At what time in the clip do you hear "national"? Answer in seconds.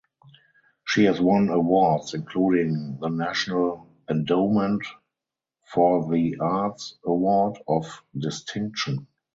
3.09-3.87